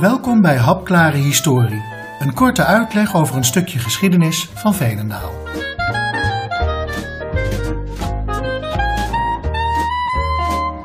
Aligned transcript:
Welkom 0.00 0.40
bij 0.40 0.56
Hapklare 0.56 1.16
Historie, 1.16 1.82
een 2.18 2.34
korte 2.34 2.64
uitleg 2.64 3.14
over 3.16 3.36
een 3.36 3.44
stukje 3.44 3.78
geschiedenis 3.78 4.48
van 4.54 4.74
Veenendaal. 4.74 5.32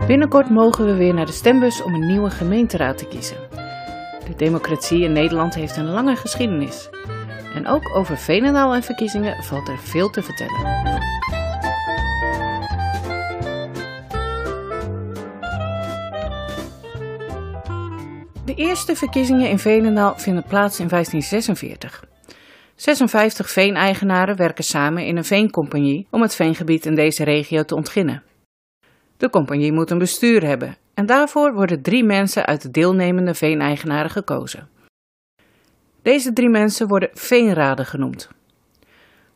Binnenkort 0.08 0.50
mogen 0.50 0.86
we 0.86 0.94
weer 0.94 1.14
naar 1.14 1.26
de 1.26 1.32
stembus 1.32 1.84
om 1.84 1.94
een 1.94 2.08
nieuwe 2.08 2.30
gemeenteraad 2.30 2.98
te 2.98 3.08
kiezen. 3.08 3.38
De 4.26 4.36
democratie 4.36 5.04
in 5.04 5.12
Nederland 5.12 5.56
heeft 5.56 5.78
een 5.78 5.90
lange 5.90 6.16
geschiedenis. 6.16 6.90
En 7.56 7.68
ook 7.68 7.96
over 7.96 8.18
Veenendaal 8.18 8.74
en 8.76 8.84
verkiezingen 8.84 9.44
valt 9.44 9.68
er 9.68 9.80
veel 9.80 10.10
te 10.10 10.22
vertellen. 10.22 10.82
De 18.46 18.56
eerste 18.56 18.96
verkiezingen 18.96 19.50
in 19.50 19.60
Veenendaal 19.60 20.18
vinden 20.18 20.44
plaats 20.44 20.80
in 20.80 20.88
1546. 20.88 22.04
56 22.76 23.50
veeneigenaren 23.50 24.36
werken 24.36 24.64
samen 24.64 25.06
in 25.06 25.18
een 25.18 25.24
veencompagnie 25.24 26.08
om 26.10 26.22
het 26.22 26.36
veengebied 26.36 26.86
in 26.86 26.96
deze 26.96 27.24
regio 27.24 27.64
te 27.64 27.76
ontginnen. 27.76 28.24
De 29.18 29.30
compagnie 29.30 29.72
moet 29.72 29.90
een 29.90 29.98
bestuur 29.98 30.46
hebben 30.46 30.76
en 30.94 31.06
daarvoor 31.06 31.54
worden 31.54 31.82
drie 31.82 32.04
mensen 32.04 32.46
uit 32.46 32.62
de 32.62 32.70
deelnemende 32.70 33.34
veeneigenaren 33.34 34.12
gekozen. 34.12 34.70
Deze 36.02 36.34
drie 36.34 36.50
mensen 36.50 36.88
worden 36.88 37.10
veenraden 37.14 37.86
genoemd. 37.86 38.30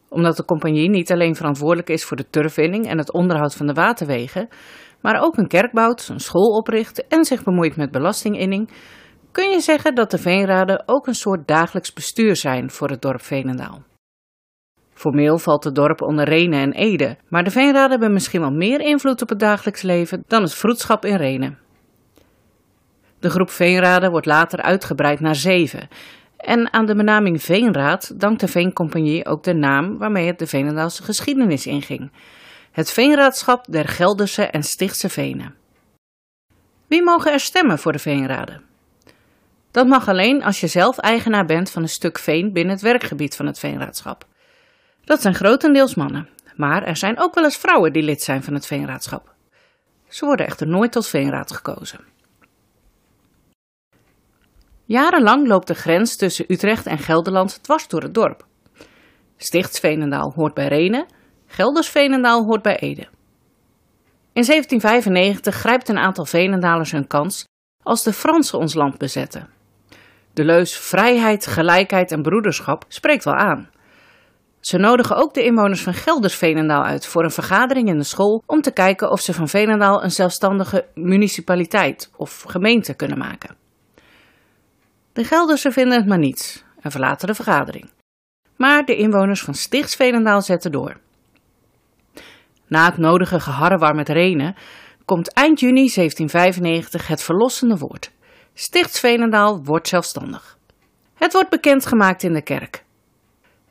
Omdat 0.10 0.38
de 0.38 0.46
compagnie 0.46 0.90
niet 0.90 1.12
alleen 1.12 1.36
verantwoordelijk 1.36 1.90
is 1.90 2.04
voor 2.04 2.18
de 2.18 2.30
turfwinning 2.30 2.88
en 2.88 2.98
het 2.98 3.12
onderhoud 3.12 3.56
van 3.56 3.68
de 3.68 3.74
waterwegen, 3.74 4.50
maar 5.06 5.22
ook 5.22 5.38
een 5.38 5.48
kerk 5.48 5.72
bouwt, 5.72 6.08
een 6.08 6.20
school 6.20 6.58
opricht 6.58 7.08
en 7.08 7.26
zich 7.26 7.44
bemoeit 7.44 7.76
met 7.76 7.92
belastinginning, 7.92 8.70
kun 9.32 9.50
je 9.50 9.60
zeggen 9.60 9.96
dat 9.96 10.12
de 10.12 10.18
veenraden 10.18 10.84
ook 10.86 11.08
een 11.08 11.16
soort 11.16 11.48
dagelijks 11.48 11.94
bestuur 11.94 12.36
zijn 12.36 12.72
voor 12.72 12.90
het 12.90 13.02
dorp 13.02 13.22
Veenendaal. 13.22 13.84
Formeel 14.94 15.38
valt 15.38 15.64
het 15.64 15.76
dorp 15.76 16.02
onder 16.02 16.26
Renen 16.26 16.60
en 16.60 16.72
Ede, 16.72 17.18
maar 17.30 17.44
de 17.44 17.52
veenraden 17.52 17.90
hebben 17.90 18.14
misschien 18.14 18.42
wel 18.42 18.52
meer 18.52 18.80
invloed 18.80 19.22
op 19.22 19.30
het 19.30 19.40
dagelijks 19.40 19.82
leven 19.82 20.24
dan 20.28 20.42
het 20.42 20.54
vroedschap 20.54 21.06
in 21.06 21.16
Renen. 21.16 21.58
De 23.20 23.30
groep 23.30 23.50
veenraden 23.50 24.12
wordt 24.12 24.26
later 24.26 24.62
uitgebreid 24.62 25.20
naar 25.20 25.36
zeven. 25.36 25.88
En 26.38 26.74
aan 26.74 26.86
de 26.86 26.96
benaming 26.96 27.44
Veenraad 27.44 28.20
dankt 28.20 28.40
de 28.40 28.48
Veencompagnie 28.48 29.26
ook 29.26 29.44
de 29.44 29.54
naam 29.54 29.98
waarmee 29.98 30.28
het 30.28 30.40
de 30.40 30.48
Veenendaalse 30.48 31.04
geschiedenis 31.04 31.66
inging. 31.66 32.12
Het 32.76 32.92
Veenraadschap 32.92 33.66
der 33.70 33.88
Gelderse 33.88 34.44
en 34.44 34.64
Stichtse 34.64 35.10
Venen. 35.10 35.56
Wie 36.88 37.04
mogen 37.04 37.32
er 37.32 37.40
stemmen 37.40 37.80
voor 37.80 37.92
de 37.92 38.00
Veenraden? 38.00 38.64
Dat 39.72 39.88
mag 39.88 40.08
alleen 40.08 40.44
als 40.44 40.60
je 40.60 40.68
zelf 40.68 40.98
eigenaar 40.98 41.46
bent 41.46 41.72
van 41.72 41.82
een 41.82 41.90
stuk 41.90 42.20
veen 42.20 42.54
binnen 42.54 42.74
het 42.74 42.82
werkgebied 42.82 43.36
van 43.36 43.46
het 43.46 43.60
Veenraadschap. 43.60 44.28
Dat 45.04 45.22
zijn 45.22 45.36
grotendeels 45.36 45.96
mannen, 45.96 46.30
maar 46.56 46.84
er 46.84 46.98
zijn 46.98 47.20
ook 47.20 47.36
wel 47.36 47.44
eens 47.44 47.58
vrouwen 47.58 47.94
die 47.94 48.04
lid 48.04 48.22
zijn 48.22 48.44
van 48.44 48.54
het 48.54 48.66
Veenraadschap. 48.66 49.34
Ze 50.08 50.26
worden 50.26 50.46
echter 50.46 50.68
nooit 50.68 50.92
tot 50.92 51.08
Veenraad 51.08 51.52
gekozen. 51.52 52.00
Jarenlang 54.86 55.48
loopt 55.48 55.68
de 55.68 55.76
grens 55.76 56.16
tussen 56.16 56.46
Utrecht 56.48 56.86
en 56.86 57.00
Gelderland 57.00 57.64
dwars 57.64 57.88
door 57.88 58.02
het 58.02 58.14
dorp. 58.14 58.46
Stichtsveenendaal 59.38 60.32
hoort 60.36 60.54
bij 60.54 60.68
Renen, 60.68 61.06
Geldersveenendaal 61.56 62.44
hoort 62.44 62.62
bij 62.62 62.80
Ede. 62.80 63.08
In 64.34 64.44
1795 64.46 65.56
grijpt 65.56 65.90
een 65.90 65.98
aantal 65.98 66.26
Veenendalers 66.26 66.92
hun 66.92 67.08
kans 67.08 67.44
als 67.84 68.04
de 68.04 68.14
Fransen 68.14 68.60
ons 68.60 68.74
land 68.74 68.98
bezetten. 68.98 69.50
De 70.34 70.44
leus 70.44 70.78
vrijheid, 70.78 71.48
gelijkheid 71.48 72.12
en 72.12 72.22
broederschap 72.22 72.86
spreekt 72.88 73.24
wel 73.24 73.34
aan. 73.34 73.70
Ze 74.60 74.78
nodigen 74.78 75.16
ook 75.16 75.34
de 75.34 75.44
inwoners 75.44 75.82
van 75.82 75.94
Gelders-Veenendaal 75.94 76.84
uit 76.84 77.06
voor 77.06 77.24
een 77.24 77.32
vergadering 77.32 77.88
in 77.88 77.98
de 77.98 78.04
school 78.04 78.44
om 78.46 78.62
te 78.62 78.72
kijken 78.72 79.12
of 79.12 79.22
ze 79.22 79.34
van 79.34 79.50
Veenendaal 79.50 80.04
een 80.04 80.12
zelfstandige 80.12 80.86
municipaliteit 80.94 82.12
of 82.16 82.42
gemeente 82.48 82.94
kunnen 82.94 83.18
maken. 83.18 83.56
De 85.14 85.24
Geldersen 85.24 85.74
vinden 85.74 85.98
het 85.98 86.08
maar 86.08 86.20
niets 86.20 86.64
en 86.80 86.92
verlaten 86.92 87.28
de 87.28 87.36
vergadering. 87.36 87.90
Maar 88.56 88.86
de 88.86 88.96
inwoners 88.96 89.42
van 89.42 89.54
Stichtsveenendaal 89.54 90.42
zetten 90.42 90.72
door. 90.72 91.04
Na 92.68 92.86
het 92.86 92.98
nodige 92.98 93.40
geharrewar 93.40 93.96
met 93.96 94.10
Renen 94.10 94.56
komt 95.06 95.34
eind 95.34 95.60
juni 95.60 95.92
1795 95.94 97.08
het 97.08 97.24
verlossende 97.24 97.78
woord. 97.78 98.12
Stichtsveenendaal 98.54 99.64
wordt 99.64 99.88
zelfstandig. 99.88 100.58
Het 101.14 101.34
wordt 101.34 101.50
bekendgemaakt 101.50 102.24
in 102.24 102.34
de 102.34 102.42
kerk. 102.42 102.84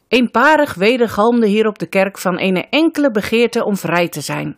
Eenparig 0.09 0.75
wedergalmde 0.75 1.47
hier 1.47 1.66
op 1.66 1.78
de 1.78 1.87
kerk 1.87 2.19
van 2.19 2.41
een 2.41 2.66
enkele 2.71 3.10
begeerte 3.10 3.65
om 3.65 3.77
vrij 3.77 4.09
te 4.09 4.21
zijn. 4.21 4.56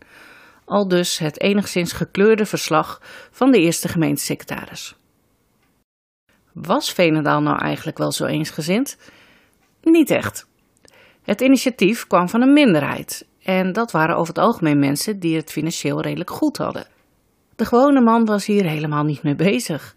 Al 0.64 0.88
dus 0.88 1.18
het 1.18 1.40
enigszins 1.40 1.92
gekleurde 1.92 2.46
verslag 2.46 3.00
van 3.30 3.50
de 3.50 3.58
eerste 3.58 3.88
gemeentesecretaris. 3.88 4.96
Was 6.52 6.92
Veenendaal 6.92 7.40
nou 7.40 7.58
eigenlijk 7.58 7.98
wel 7.98 8.12
zo 8.12 8.24
eensgezind? 8.24 8.98
Niet 9.82 10.10
echt. 10.10 10.46
Het 11.22 11.40
initiatief 11.40 12.06
kwam 12.06 12.28
van 12.28 12.42
een 12.42 12.52
minderheid 12.52 13.26
en 13.46 13.72
dat 13.72 13.90
waren 13.90 14.16
over 14.16 14.34
het 14.34 14.42
algemeen 14.42 14.78
mensen 14.78 15.18
die 15.18 15.36
het 15.36 15.52
financieel 15.52 16.00
redelijk 16.00 16.30
goed 16.30 16.56
hadden. 16.56 16.86
De 17.56 17.64
gewone 17.64 18.00
man 18.00 18.24
was 18.24 18.46
hier 18.46 18.64
helemaal 18.64 19.04
niet 19.04 19.22
mee 19.22 19.34
bezig. 19.34 19.96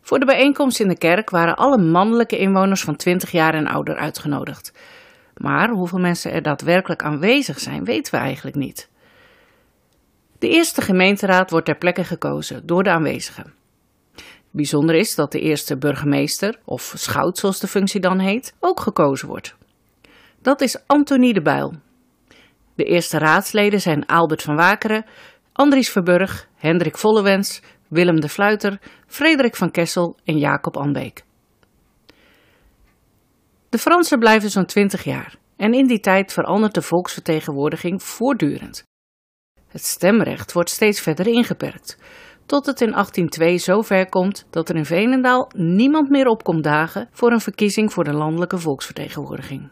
Voor 0.00 0.18
de 0.18 0.24
bijeenkomst 0.24 0.80
in 0.80 0.88
de 0.88 0.98
kerk 0.98 1.30
waren 1.30 1.56
alle 1.56 1.78
mannelijke 1.78 2.38
inwoners 2.38 2.82
van 2.82 2.96
20 2.96 3.30
jaar 3.30 3.54
en 3.54 3.66
ouder 3.66 3.96
uitgenodigd. 3.96 4.72
Maar 5.36 5.68
hoeveel 5.68 5.98
mensen 5.98 6.32
er 6.32 6.42
daadwerkelijk 6.42 7.02
aanwezig 7.02 7.58
zijn, 7.58 7.84
weten 7.84 8.14
we 8.14 8.20
eigenlijk 8.20 8.56
niet. 8.56 8.88
De 10.38 10.48
eerste 10.48 10.80
gemeenteraad 10.80 11.50
wordt 11.50 11.66
ter 11.66 11.78
plekke 11.78 12.04
gekozen 12.04 12.66
door 12.66 12.82
de 12.82 12.90
aanwezigen. 12.90 13.52
Bijzonder 14.50 14.94
is 14.94 15.14
dat 15.14 15.32
de 15.32 15.40
eerste 15.40 15.76
burgemeester, 15.76 16.58
of 16.64 16.92
schout 16.96 17.38
zoals 17.38 17.60
de 17.60 17.66
functie 17.66 18.00
dan 18.00 18.18
heet, 18.18 18.54
ook 18.60 18.80
gekozen 18.80 19.28
wordt. 19.28 19.54
Dat 20.42 20.60
is 20.60 20.86
Antonie 20.86 21.34
de 21.34 21.42
Bijl. 21.42 21.84
De 22.76 22.84
eerste 22.84 23.18
raadsleden 23.18 23.80
zijn 23.80 24.06
Albert 24.06 24.42
van 24.42 24.56
Wakeren, 24.56 25.04
Andries 25.52 25.90
Verburg, 25.90 26.48
Hendrik 26.56 26.96
Vollewens, 26.96 27.62
Willem 27.88 28.20
de 28.20 28.28
Fluiter, 28.28 28.80
Frederik 29.06 29.56
van 29.56 29.70
Kessel 29.70 30.16
en 30.24 30.38
Jacob 30.38 30.76
Anbeek. 30.76 31.24
De 33.68 33.78
Fransen 33.78 34.18
blijven 34.18 34.50
zo'n 34.50 34.66
twintig 34.66 35.04
jaar 35.04 35.36
en 35.56 35.74
in 35.74 35.86
die 35.86 36.00
tijd 36.00 36.32
verandert 36.32 36.74
de 36.74 36.82
volksvertegenwoordiging 36.82 38.02
voortdurend. 38.02 38.82
Het 39.68 39.84
stemrecht 39.84 40.52
wordt 40.52 40.70
steeds 40.70 41.00
verder 41.00 41.26
ingeperkt, 41.26 41.98
tot 42.46 42.66
het 42.66 42.80
in 42.80 42.90
1802 42.90 43.58
zover 43.58 44.08
komt 44.08 44.46
dat 44.50 44.68
er 44.68 44.76
in 44.76 44.84
Veenendaal 44.84 45.50
niemand 45.54 46.10
meer 46.10 46.26
opkomt 46.26 46.64
dagen 46.64 47.08
voor 47.12 47.32
een 47.32 47.40
verkiezing 47.40 47.92
voor 47.92 48.04
de 48.04 48.12
landelijke 48.12 48.58
volksvertegenwoordiging. 48.58 49.70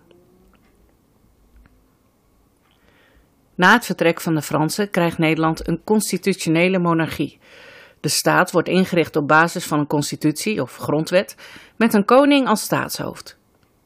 Na 3.55 3.73
het 3.73 3.85
vertrek 3.85 4.21
van 4.21 4.35
de 4.35 4.43
Fransen 4.43 4.91
krijgt 4.91 5.19
Nederland 5.19 5.69
een 5.69 5.81
constitutionele 5.85 6.79
monarchie. 6.79 7.39
De 8.01 8.09
staat 8.09 8.51
wordt 8.51 8.69
ingericht 8.69 9.17
op 9.17 9.29
basis 9.29 9.65
van 9.65 9.79
een 9.79 9.87
constitutie 9.87 10.63
of 10.63 10.77
grondwet 10.77 11.37
met 11.77 11.95
een 11.95 12.05
koning 12.05 12.49
als 12.49 12.63
staatshoofd. 12.63 13.37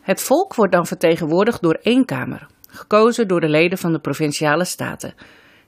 Het 0.01 0.23
volk 0.23 0.55
wordt 0.55 0.73
dan 0.73 0.87
vertegenwoordigd 0.87 1.63
door 1.63 1.79
één 1.83 2.05
kamer, 2.05 2.47
gekozen 2.69 3.29
door 3.29 3.41
de 3.41 3.49
leden 3.49 3.79
van 3.79 3.93
de 3.93 3.99
provinciale 3.99 4.65
staten, 4.65 5.15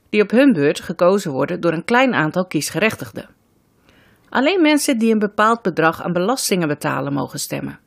die 0.09 0.21
op 0.21 0.31
hun 0.31 0.53
beurt 0.53 0.79
gekozen 0.79 1.31
worden 1.31 1.61
door 1.61 1.73
een 1.73 1.85
klein 1.85 2.13
aantal 2.13 2.45
kiesgerechtigden. 2.45 3.29
Alleen 4.29 4.61
mensen 4.61 4.97
die 4.97 5.11
een 5.11 5.19
bepaald 5.19 5.61
bedrag 5.61 6.03
aan 6.03 6.13
belastingen 6.13 6.67
betalen 6.67 7.13
mogen 7.13 7.39
stemmen. 7.39 7.79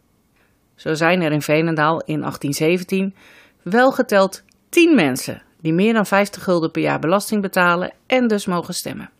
Zo 0.74 0.94
zijn 0.94 1.22
er 1.22 1.32
in 1.32 1.42
Veenendaal 1.42 2.00
in 2.00 2.20
1817 2.20 3.14
wel 3.62 3.92
geteld 3.92 4.42
10 4.68 4.94
mensen 4.94 5.42
die 5.64 5.72
meer 5.72 5.92
dan 5.92 6.06
50 6.06 6.42
gulden 6.42 6.70
per 6.70 6.82
jaar 6.82 6.98
belasting 6.98 7.42
betalen 7.42 7.92
en 8.06 8.26
dus 8.26 8.46
mogen 8.46 8.74
stemmen. 8.74 9.10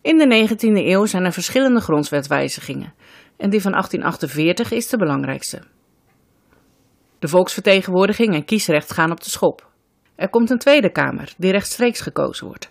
In 0.00 0.18
de 0.18 0.48
19e 0.48 0.86
eeuw 0.86 1.06
zijn 1.06 1.24
er 1.24 1.32
verschillende 1.32 1.80
grondwetwijzigingen 1.80 2.94
en 3.36 3.50
die 3.50 3.60
van 3.60 3.72
1848 3.72 4.70
is 4.70 4.88
de 4.88 4.96
belangrijkste. 4.96 5.62
De 7.18 7.28
volksvertegenwoordiging 7.28 8.34
en 8.34 8.44
kiesrecht 8.44 8.92
gaan 8.92 9.10
op 9.10 9.22
de 9.22 9.30
schop. 9.30 9.70
Er 10.14 10.28
komt 10.28 10.50
een 10.50 10.58
Tweede 10.58 10.92
Kamer 10.92 11.34
die 11.36 11.52
rechtstreeks 11.52 12.00
gekozen 12.00 12.46
wordt. 12.46 12.70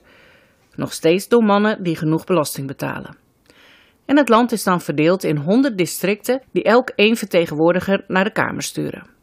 Nog 0.76 0.94
steeds 0.94 1.28
door 1.28 1.44
mannen 1.44 1.84
die 1.84 1.96
genoeg 1.96 2.24
belasting 2.24 2.68
betalen. 2.68 3.18
En 4.06 4.18
het 4.18 4.30
land 4.30 4.52
is 4.52 4.64
dan 4.64 4.82
verdeeld 4.82 5.24
in 5.24 5.38
100 5.38 5.78
districten 5.78 6.42
die 6.52 6.64
elk 6.64 6.90
één 6.90 7.16
vertegenwoordiger 7.16 8.04
naar 8.08 8.24
de 8.24 8.32
Kamer 8.32 8.62
sturen. 8.64 9.18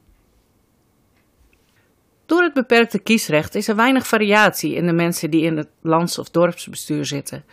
Door 2.27 2.43
het 2.43 2.55
beperkte 2.55 2.99
kiesrecht 2.99 3.55
is 3.55 3.69
er 3.69 3.77
weinig 3.77 4.07
variatie 4.07 4.75
in 4.75 4.87
de 4.87 4.93
mensen 4.93 5.31
die 5.31 5.43
in 5.43 5.57
het 5.57 5.69
lands- 5.83 6.19
of 6.19 6.31
dorpsbestuur 6.31 7.05
zitten. 7.05 7.45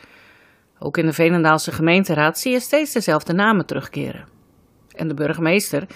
Ook 0.80 0.98
in 0.98 1.06
de 1.06 1.14
Venendaalse 1.14 1.72
gemeenteraad 1.72 2.40
zie 2.40 2.52
je 2.52 2.60
steeds 2.60 2.94
dezelfde 2.94 3.34
namen 3.34 3.66
terugkeren. 3.66 4.28
En 4.92 5.08
de 5.08 5.14
burgemeester, 5.14 5.88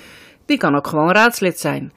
die 0.45 0.57
kan 0.57 0.75
ook 0.75 0.87
gewoon 0.87 1.11
raadslid 1.11 1.59
zijn. 1.59 1.93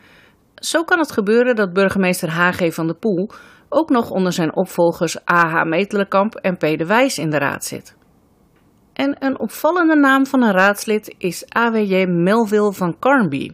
Zo 0.54 0.84
kan 0.84 0.98
het 0.98 1.12
gebeuren 1.12 1.56
dat 1.56 1.72
burgemeester 1.72 2.30
H.G. 2.30 2.74
van 2.74 2.86
de 2.86 2.94
Poel 2.94 3.30
ook 3.68 3.90
nog 3.90 4.10
onder 4.10 4.32
zijn 4.32 4.56
opvolgers 4.56 5.16
A.H. 5.30 5.64
Metelenkamp 5.64 6.34
en 6.34 6.56
P. 6.56 6.60
de 6.60 6.86
Wijs 6.86 7.18
in 7.18 7.30
de 7.30 7.38
raad 7.38 7.64
zit. 7.64 7.96
En 8.92 9.16
een 9.18 9.38
opvallende 9.38 9.96
naam 9.96 10.26
van 10.26 10.42
een 10.42 10.52
raadslid 10.52 11.14
is 11.18 11.44
A.W.J. 11.56 12.04
Melville 12.06 12.72
van 12.72 12.98
Carnby, 12.98 13.50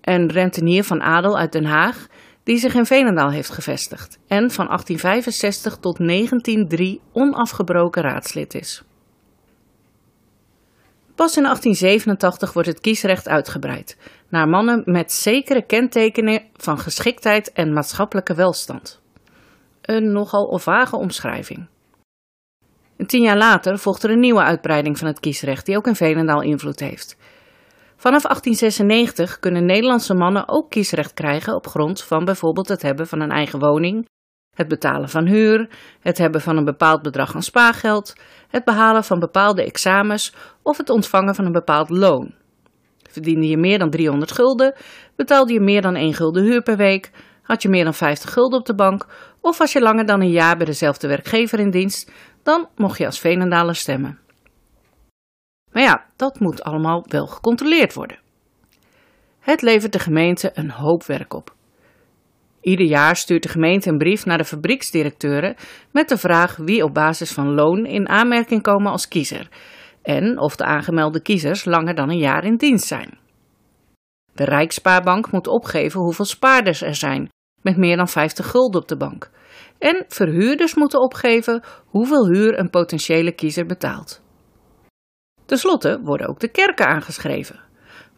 een 0.00 0.28
rentenier 0.30 0.84
van 0.84 1.02
adel 1.02 1.38
uit 1.38 1.52
Den 1.52 1.64
Haag 1.64 2.06
die 2.48 2.58
zich 2.58 2.74
in 2.74 2.86
Veenendaal 2.86 3.30
heeft 3.30 3.50
gevestigd 3.50 4.18
en 4.26 4.50
van 4.50 4.66
1865 4.66 5.76
tot 5.76 5.98
1903 5.98 7.00
onafgebroken 7.12 8.02
raadslid 8.02 8.54
is. 8.54 8.82
Pas 11.14 11.36
in 11.36 11.42
1887 11.42 12.52
wordt 12.52 12.68
het 12.68 12.80
kiesrecht 12.80 13.28
uitgebreid 13.28 13.96
naar 14.28 14.48
mannen 14.48 14.82
met 14.84 15.12
zekere 15.12 15.62
kentekenen 15.62 16.42
van 16.56 16.78
geschiktheid 16.78 17.52
en 17.52 17.72
maatschappelijke 17.72 18.34
welstand. 18.34 19.00
Een 19.82 20.12
nogal 20.12 20.58
vage 20.58 20.96
omschrijving. 20.96 21.66
tien 23.06 23.22
jaar 23.22 23.38
later 23.38 23.78
volgt 23.78 24.02
er 24.02 24.10
een 24.10 24.20
nieuwe 24.20 24.42
uitbreiding 24.42 24.98
van 24.98 25.06
het 25.06 25.20
kiesrecht 25.20 25.66
die 25.66 25.76
ook 25.76 25.86
in 25.86 25.96
Veenendaal 25.96 26.42
invloed 26.42 26.80
heeft. 26.80 27.16
Vanaf 28.00 28.22
1896 28.22 29.38
kunnen 29.38 29.64
Nederlandse 29.64 30.14
mannen 30.14 30.48
ook 30.48 30.70
kiesrecht 30.70 31.14
krijgen 31.14 31.54
op 31.54 31.66
grond 31.66 32.02
van 32.02 32.24
bijvoorbeeld 32.24 32.68
het 32.68 32.82
hebben 32.82 33.06
van 33.06 33.20
een 33.20 33.30
eigen 33.30 33.58
woning, 33.58 34.08
het 34.56 34.68
betalen 34.68 35.08
van 35.08 35.26
huur, 35.26 35.68
het 36.00 36.18
hebben 36.18 36.40
van 36.40 36.56
een 36.56 36.64
bepaald 36.64 37.02
bedrag 37.02 37.34
aan 37.34 37.42
spaargeld, 37.42 38.12
het 38.48 38.64
behalen 38.64 39.04
van 39.04 39.18
bepaalde 39.18 39.64
examens 39.64 40.34
of 40.62 40.76
het 40.76 40.90
ontvangen 40.90 41.34
van 41.34 41.44
een 41.44 41.52
bepaald 41.52 41.90
loon. 41.90 42.34
Verdiende 43.10 43.48
je 43.48 43.56
meer 43.56 43.78
dan 43.78 43.90
300 43.90 44.32
gulden, 44.32 44.74
betaalde 45.16 45.52
je 45.52 45.60
meer 45.60 45.82
dan 45.82 45.94
1 45.94 46.14
gulden 46.14 46.42
huur 46.42 46.62
per 46.62 46.76
week, 46.76 47.10
had 47.42 47.62
je 47.62 47.68
meer 47.68 47.84
dan 47.84 47.94
50 47.94 48.32
gulden 48.32 48.58
op 48.58 48.66
de 48.66 48.74
bank 48.74 49.06
of 49.40 49.58
was 49.58 49.72
je 49.72 49.80
langer 49.80 50.06
dan 50.06 50.20
een 50.20 50.30
jaar 50.30 50.56
bij 50.56 50.66
dezelfde 50.66 51.08
werkgever 51.08 51.58
in 51.58 51.70
dienst, 51.70 52.12
dan 52.42 52.68
mocht 52.76 52.98
je 52.98 53.06
als 53.06 53.18
Veenendaler 53.18 53.74
stemmen. 53.74 54.27
Maar 55.78 55.86
ja, 55.86 56.04
dat 56.16 56.40
moet 56.40 56.62
allemaal 56.62 57.04
wel 57.08 57.26
gecontroleerd 57.26 57.94
worden. 57.94 58.18
Het 59.40 59.62
levert 59.62 59.92
de 59.92 59.98
gemeente 59.98 60.50
een 60.54 60.70
hoop 60.70 61.04
werk 61.04 61.34
op. 61.34 61.54
Ieder 62.60 62.86
jaar 62.86 63.16
stuurt 63.16 63.42
de 63.42 63.48
gemeente 63.48 63.88
een 63.88 63.98
brief 63.98 64.24
naar 64.24 64.38
de 64.38 64.44
fabrieksdirecteuren 64.44 65.56
met 65.92 66.08
de 66.08 66.16
vraag 66.16 66.56
wie 66.56 66.84
op 66.84 66.94
basis 66.94 67.32
van 67.32 67.54
loon 67.54 67.86
in 67.86 68.08
aanmerking 68.08 68.62
komen 68.62 68.92
als 68.92 69.08
kiezer 69.08 69.48
en 70.02 70.38
of 70.38 70.56
de 70.56 70.64
aangemelde 70.64 71.22
kiezers 71.22 71.64
langer 71.64 71.94
dan 71.94 72.10
een 72.10 72.18
jaar 72.18 72.44
in 72.44 72.56
dienst 72.56 72.86
zijn. 72.86 73.18
De 74.32 74.44
Rijksspaarbank 74.44 75.32
moet 75.32 75.46
opgeven 75.46 76.00
hoeveel 76.00 76.24
spaarders 76.24 76.82
er 76.82 76.94
zijn 76.94 77.28
met 77.62 77.76
meer 77.76 77.96
dan 77.96 78.08
50 78.08 78.50
gulden 78.50 78.80
op 78.80 78.88
de 78.88 78.96
bank. 78.96 79.30
En 79.78 80.04
verhuurders 80.08 80.74
moeten 80.74 81.00
opgeven 81.00 81.62
hoeveel 81.86 82.26
huur 82.26 82.58
een 82.58 82.70
potentiële 82.70 83.32
kiezer 83.32 83.66
betaalt. 83.66 84.26
Ten 85.48 85.58
slotte 85.58 86.00
worden 86.02 86.28
ook 86.28 86.40
de 86.40 86.48
kerken 86.48 86.86
aangeschreven. 86.86 87.60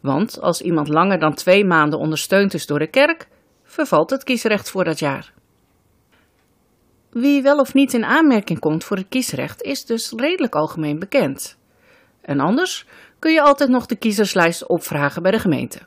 Want 0.01 0.41
als 0.41 0.61
iemand 0.61 0.87
langer 0.87 1.19
dan 1.19 1.33
twee 1.33 1.65
maanden 1.65 1.99
ondersteund 1.99 2.53
is 2.53 2.65
door 2.65 2.79
de 2.79 2.89
kerk, 2.89 3.27
vervalt 3.63 4.09
het 4.09 4.23
kiesrecht 4.23 4.69
voor 4.69 4.83
dat 4.83 4.99
jaar. 4.99 5.33
Wie 7.09 7.41
wel 7.41 7.57
of 7.57 7.73
niet 7.73 7.93
in 7.93 8.05
aanmerking 8.05 8.59
komt 8.59 8.83
voor 8.83 8.97
het 8.97 9.07
kiesrecht 9.09 9.61
is 9.61 9.85
dus 9.85 10.13
redelijk 10.15 10.55
algemeen 10.55 10.99
bekend. 10.99 11.57
En 12.21 12.39
anders 12.39 12.85
kun 13.19 13.33
je 13.33 13.41
altijd 13.41 13.69
nog 13.69 13.85
de 13.85 13.95
kiezerslijst 13.95 14.67
opvragen 14.67 15.21
bij 15.21 15.31
de 15.31 15.39
gemeente. 15.39 15.79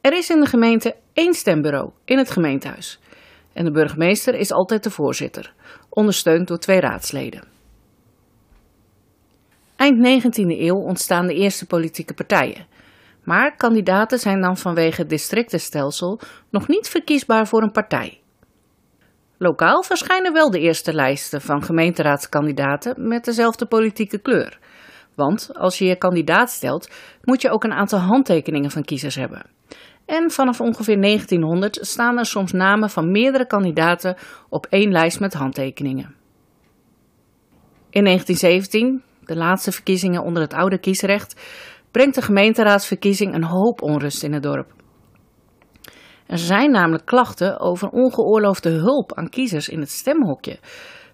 Er 0.00 0.12
is 0.12 0.30
in 0.30 0.40
de 0.40 0.46
gemeente 0.46 0.96
één 1.12 1.34
stembureau 1.34 1.90
in 2.04 2.18
het 2.18 2.30
gemeentehuis. 2.30 3.00
En 3.52 3.64
de 3.64 3.70
burgemeester 3.70 4.34
is 4.34 4.52
altijd 4.52 4.82
de 4.82 4.90
voorzitter, 4.90 5.54
ondersteund 5.88 6.48
door 6.48 6.58
twee 6.58 6.80
raadsleden. 6.80 7.57
Eind 9.78 10.24
19e 10.24 10.60
eeuw 10.60 10.76
ontstaan 10.76 11.26
de 11.26 11.34
eerste 11.34 11.66
politieke 11.66 12.14
partijen. 12.14 12.66
Maar 13.24 13.56
kandidaten 13.56 14.18
zijn 14.18 14.40
dan 14.40 14.56
vanwege 14.56 15.00
het 15.00 15.10
districtenstelsel 15.10 16.20
nog 16.50 16.68
niet 16.68 16.88
verkiesbaar 16.88 17.46
voor 17.46 17.62
een 17.62 17.72
partij. 17.72 18.20
Lokaal 19.36 19.82
verschijnen 19.82 20.32
wel 20.32 20.50
de 20.50 20.60
eerste 20.60 20.92
lijsten 20.92 21.40
van 21.40 21.62
gemeenteraadskandidaten 21.62 23.08
met 23.08 23.24
dezelfde 23.24 23.66
politieke 23.66 24.18
kleur. 24.18 24.58
Want 25.14 25.50
als 25.54 25.78
je 25.78 25.84
je 25.84 25.96
kandidaat 25.96 26.50
stelt, 26.50 26.90
moet 27.22 27.42
je 27.42 27.50
ook 27.50 27.64
een 27.64 27.72
aantal 27.72 27.98
handtekeningen 27.98 28.70
van 28.70 28.84
kiezers 28.84 29.14
hebben. 29.14 29.46
En 30.06 30.30
vanaf 30.30 30.60
ongeveer 30.60 31.00
1900 31.00 31.78
staan 31.80 32.18
er 32.18 32.26
soms 32.26 32.52
namen 32.52 32.90
van 32.90 33.10
meerdere 33.10 33.46
kandidaten 33.46 34.16
op 34.48 34.66
één 34.66 34.90
lijst 34.90 35.20
met 35.20 35.34
handtekeningen. 35.34 36.14
In 37.90 38.04
1917, 38.04 39.02
de 39.28 39.36
laatste 39.36 39.72
verkiezingen 39.72 40.22
onder 40.22 40.42
het 40.42 40.54
oude 40.54 40.78
kiesrecht, 40.78 41.40
brengt 41.90 42.14
de 42.14 42.22
gemeenteraadsverkiezing 42.22 43.34
een 43.34 43.44
hoop 43.44 43.82
onrust 43.82 44.22
in 44.22 44.32
het 44.32 44.42
dorp. 44.42 44.72
Er 46.26 46.38
zijn 46.38 46.70
namelijk 46.70 47.06
klachten 47.06 47.60
over 47.60 47.88
ongeoorloofde 47.88 48.70
hulp 48.70 49.14
aan 49.14 49.28
kiezers 49.28 49.68
in 49.68 49.80
het 49.80 49.90
stemhokje. 49.90 50.58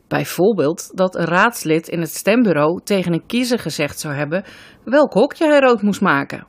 Bijvoorbeeld 0.08 0.96
dat 0.96 1.14
een 1.14 1.24
raadslid 1.24 1.88
in 1.88 2.00
het 2.00 2.14
stembureau 2.14 2.80
tegen 2.84 3.12
een 3.12 3.26
kiezer 3.26 3.58
gezegd 3.58 4.00
zou 4.00 4.14
hebben 4.14 4.44
welk 4.84 5.12
hokje 5.12 5.46
hij 5.46 5.60
rood 5.60 5.82
moest 5.82 6.00
maken. 6.00 6.46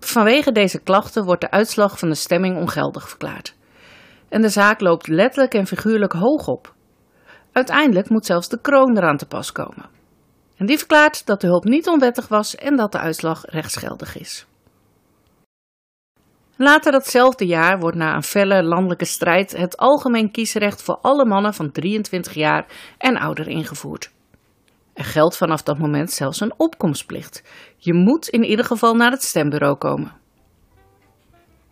Vanwege 0.00 0.52
deze 0.52 0.80
klachten 0.80 1.24
wordt 1.24 1.40
de 1.40 1.50
uitslag 1.50 1.98
van 1.98 2.08
de 2.08 2.14
stemming 2.14 2.56
ongeldig 2.56 3.08
verklaard. 3.08 3.56
En 4.28 4.42
de 4.42 4.48
zaak 4.48 4.80
loopt 4.80 5.08
letterlijk 5.08 5.54
en 5.54 5.66
figuurlijk 5.66 6.12
hoog 6.12 6.46
op. 6.46 6.74
Uiteindelijk 7.52 8.08
moet 8.08 8.26
zelfs 8.26 8.48
de 8.48 8.60
kroon 8.60 8.96
eraan 8.96 9.16
te 9.16 9.26
pas 9.26 9.52
komen. 9.52 9.99
En 10.60 10.66
die 10.66 10.78
verklaart 10.78 11.26
dat 11.26 11.40
de 11.40 11.46
hulp 11.46 11.64
niet 11.64 11.88
onwettig 11.88 12.28
was 12.28 12.54
en 12.54 12.76
dat 12.76 12.92
de 12.92 12.98
uitslag 12.98 13.44
rechtsgeldig 13.44 14.18
is. 14.18 14.46
Later 16.56 16.92
datzelfde 16.92 17.46
jaar 17.46 17.78
wordt 17.78 17.96
na 17.96 18.14
een 18.14 18.22
felle 18.22 18.62
landelijke 18.62 19.04
strijd 19.04 19.56
het 19.56 19.76
algemeen 19.76 20.30
kiesrecht 20.30 20.82
voor 20.82 20.98
alle 21.02 21.24
mannen 21.24 21.54
van 21.54 21.72
23 21.72 22.34
jaar 22.34 22.66
en 22.98 23.16
ouder 23.16 23.48
ingevoerd. 23.48 24.10
Er 24.92 25.04
geldt 25.04 25.36
vanaf 25.36 25.62
dat 25.62 25.78
moment 25.78 26.10
zelfs 26.10 26.40
een 26.40 26.54
opkomstplicht. 26.56 27.42
Je 27.76 27.94
moet 27.94 28.28
in 28.28 28.44
ieder 28.44 28.64
geval 28.64 28.94
naar 28.94 29.10
het 29.10 29.22
stembureau 29.22 29.76
komen. 29.76 30.12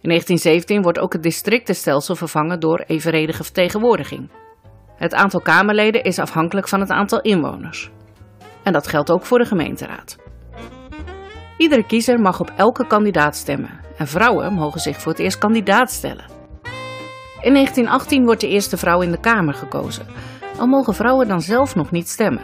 In 0.01 0.09
1917 0.09 0.83
wordt 0.83 0.99
ook 0.99 1.13
het 1.13 1.23
districtenstelsel 1.23 2.17
vervangen 2.17 2.61
door 2.61 2.85
evenredige 2.87 3.45
vertegenwoordiging. 3.45 4.29
Het 4.97 5.15
aantal 5.15 5.41
Kamerleden 5.41 6.03
is 6.03 6.19
afhankelijk 6.19 6.69
van 6.69 6.81
het 6.81 6.91
aantal 6.91 7.21
inwoners. 7.21 7.91
En 8.69 8.75
dat 8.75 8.87
geldt 8.87 9.11
ook 9.11 9.25
voor 9.25 9.39
de 9.39 9.45
gemeenteraad. 9.45 10.17
Iedere 11.57 11.87
kiezer 11.87 12.21
mag 12.21 12.41
op 12.41 12.53
elke 12.57 12.87
kandidaat 12.87 13.37
stemmen 13.37 13.81
en 13.97 14.07
vrouwen 14.07 14.53
mogen 14.53 14.81
zich 14.81 15.01
voor 15.01 15.13
het 15.13 15.21
eerst 15.21 15.39
kandidaat 15.39 15.91
stellen. 15.91 16.25
In 17.41 17.53
1918 17.53 18.25
wordt 18.25 18.41
de 18.41 18.49
eerste 18.49 18.77
vrouw 18.77 19.01
in 19.01 19.11
de 19.11 19.21
Kamer 19.21 19.55
gekozen, 19.55 20.07
al 20.59 20.67
mogen 20.67 20.95
vrouwen 20.95 21.29
dan 21.29 21.41
zelf 21.41 21.75
nog 21.75 21.91
niet 21.91 22.09
stemmen. 22.09 22.43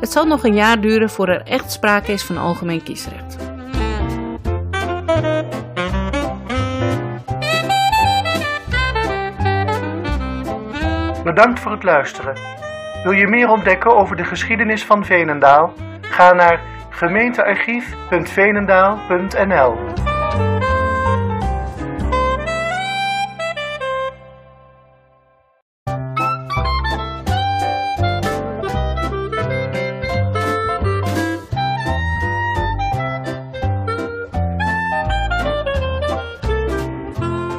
Het 0.00 0.12
zal 0.12 0.24
nog 0.24 0.44
een 0.44 0.54
jaar 0.54 0.80
duren 0.80 1.10
voor 1.10 1.28
er 1.28 1.42
echt 1.42 1.72
sprake 1.72 2.12
is 2.12 2.24
van 2.24 2.36
algemeen 2.36 2.82
kiesrecht. 2.82 3.36
Bedankt 11.24 11.60
voor 11.60 11.72
het 11.72 11.82
luisteren. 11.82 12.49
Wil 13.02 13.12
je 13.12 13.28
meer 13.28 13.48
ontdekken 13.48 13.96
over 13.96 14.16
de 14.16 14.24
geschiedenis 14.24 14.84
van 14.84 15.04
Veenendaal? 15.04 15.72
Ga 16.00 16.32
naar 16.32 16.60
gemeentearchief.veenendaal.nl 16.90 19.76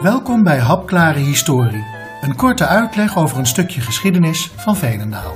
Welkom 0.01 0.43
bij 0.43 0.57
Hapklare 0.57 1.19
Historie, 1.19 1.90
een 2.31 2.37
korte 2.37 2.65
uitleg 2.65 3.17
over 3.17 3.37
een 3.37 3.45
stukje 3.45 3.81
geschiedenis 3.81 4.51
van 4.55 4.75
Veenendaal. 4.75 5.35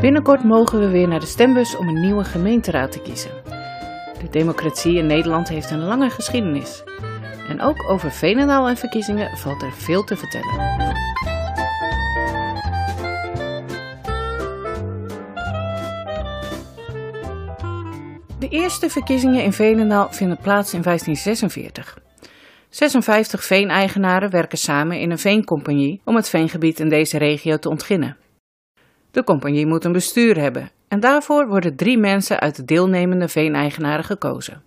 Binnenkort 0.00 0.44
mogen 0.44 0.80
we 0.80 0.88
weer 0.88 1.08
naar 1.08 1.20
de 1.20 1.26
stembus 1.26 1.76
om 1.76 1.88
een 1.88 2.00
nieuwe 2.00 2.24
gemeenteraad 2.24 2.92
te 2.92 3.00
kiezen. 3.00 3.30
De 4.20 4.28
democratie 4.30 4.96
in 4.96 5.06
Nederland 5.06 5.48
heeft 5.48 5.70
een 5.70 5.84
lange 5.84 6.10
geschiedenis. 6.10 6.82
En 7.48 7.60
ook 7.60 7.90
over 7.90 8.10
Veenendaal 8.10 8.68
en 8.68 8.76
verkiezingen 8.76 9.38
valt 9.38 9.62
er 9.62 9.72
veel 9.72 10.04
te 10.04 10.16
vertellen. 10.16 11.07
De 18.38 18.48
eerste 18.48 18.90
verkiezingen 18.90 19.42
in 19.42 19.52
Veenendaal 19.52 20.12
vinden 20.12 20.38
plaats 20.42 20.74
in 20.74 20.82
1546. 20.82 21.98
56 22.68 23.44
veeneigenaren 23.44 24.30
werken 24.30 24.58
samen 24.58 25.00
in 25.00 25.10
een 25.10 25.18
veencompagnie 25.18 26.00
om 26.04 26.16
het 26.16 26.28
veengebied 26.28 26.80
in 26.80 26.88
deze 26.88 27.18
regio 27.18 27.56
te 27.56 27.68
ontginnen. 27.68 28.16
De 29.10 29.24
compagnie 29.24 29.66
moet 29.66 29.84
een 29.84 29.92
bestuur 29.92 30.40
hebben 30.40 30.70
en 30.88 31.00
daarvoor 31.00 31.48
worden 31.48 31.76
drie 31.76 31.98
mensen 31.98 32.40
uit 32.40 32.56
de 32.56 32.64
deelnemende 32.64 33.28
veeneigenaren 33.28 34.04
gekozen. 34.04 34.62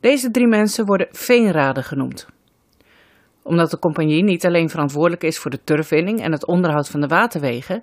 Deze 0.00 0.30
drie 0.30 0.48
mensen 0.48 0.86
worden 0.86 1.08
veenraden 1.10 1.84
genoemd. 1.84 2.26
Omdat 3.42 3.70
de 3.70 3.78
compagnie 3.78 4.22
niet 4.22 4.46
alleen 4.46 4.68
verantwoordelijk 4.68 5.22
is 5.22 5.38
voor 5.38 5.50
de 5.50 5.64
turfwinning 5.64 6.22
en 6.22 6.32
het 6.32 6.46
onderhoud 6.46 6.88
van 6.88 7.00
de 7.00 7.06
waterwegen, 7.06 7.82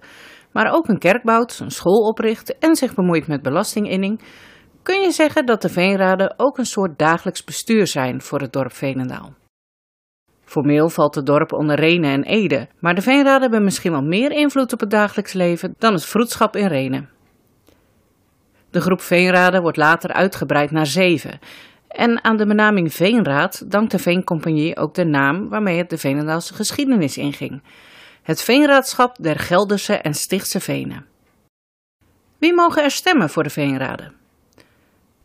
maar 0.51 0.71
ook 0.71 0.87
een 0.87 0.99
kerk 0.99 1.23
bouwt, 1.23 1.59
een 1.59 1.71
school 1.71 2.07
opricht 2.07 2.57
en 2.57 2.75
zich 2.75 2.93
bemoeit 2.93 3.27
met 3.27 3.41
belastinginning, 3.41 4.21
kun 4.89 5.01
je 5.01 5.11
zeggen 5.11 5.45
dat 5.45 5.61
de 5.61 5.69
veenraden 5.69 6.33
ook 6.37 6.57
een 6.57 6.65
soort 6.65 6.97
dagelijks 6.97 7.43
bestuur 7.43 7.87
zijn 7.87 8.21
voor 8.21 8.41
het 8.41 8.53
dorp 8.53 8.73
Veenendaal. 8.73 9.33
Formeel 10.43 10.89
valt 10.89 11.15
het 11.15 11.25
dorp 11.25 11.53
onder 11.53 11.75
Renen 11.75 12.11
en 12.11 12.23
Ede, 12.23 12.67
maar 12.79 12.95
de 12.95 13.01
veenraden 13.01 13.41
hebben 13.41 13.63
misschien 13.63 13.91
wel 13.91 14.01
meer 14.01 14.31
invloed 14.31 14.73
op 14.73 14.79
het 14.79 14.89
dagelijks 14.89 15.33
leven 15.33 15.75
dan 15.77 15.93
het 15.93 16.05
vroedschap 16.05 16.55
in 16.55 16.67
Renen. 16.67 17.09
De 18.69 18.81
groep 18.81 19.01
veenraden 19.01 19.61
wordt 19.61 19.77
later 19.77 20.13
uitgebreid 20.13 20.71
naar 20.71 20.85
zeven. 20.85 21.39
En 21.87 22.23
aan 22.23 22.37
de 22.37 22.45
benaming 22.45 22.93
Veenraad 22.93 23.71
dankt 23.71 23.91
de 23.91 23.99
Veencompagnie 23.99 24.77
ook 24.77 24.93
de 24.93 25.05
naam 25.05 25.49
waarmee 25.49 25.77
het 25.77 25.89
de 25.89 25.97
Veenendaalse 25.97 26.53
geschiedenis 26.53 27.17
inging. 27.17 27.63
Het 28.23 28.41
Veenraadschap 28.41 29.15
der 29.21 29.39
Gelderse 29.39 29.95
en 29.95 30.13
Stichtse 30.13 30.59
Venen. 30.59 31.05
Wie 32.37 32.53
mogen 32.53 32.83
er 32.83 32.91
stemmen 32.91 33.29
voor 33.29 33.43
de 33.43 33.49
Veenraden? 33.49 34.18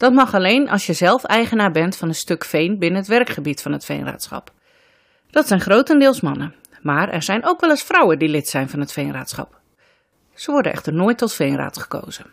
Dat 0.04 0.12
mag 0.12 0.34
alleen 0.34 0.68
als 0.68 0.86
je 0.86 0.92
zelf 0.92 1.24
eigenaar 1.24 1.70
bent 1.70 1.96
van 1.96 2.08
een 2.08 2.14
stuk 2.14 2.44
veen 2.44 2.78
binnen 2.78 2.98
het 2.98 3.08
werkgebied 3.08 3.62
van 3.62 3.72
het 3.72 3.84
Veenraadschap. 3.84 4.50
Dat 5.30 5.46
zijn 5.46 5.60
grotendeels 5.60 6.20
mannen, 6.20 6.54
maar 6.82 7.08
er 7.08 7.22
zijn 7.22 7.46
ook 7.46 7.60
wel 7.60 7.70
eens 7.70 7.82
vrouwen 7.82 8.18
die 8.18 8.28
lid 8.28 8.48
zijn 8.48 8.68
van 8.68 8.80
het 8.80 8.92
Veenraadschap. 8.92 9.60
Ze 10.34 10.50
worden 10.50 10.72
echter 10.72 10.92
nooit 10.92 11.18
tot 11.18 11.32
Veenraad 11.32 11.78
gekozen. 11.78 12.26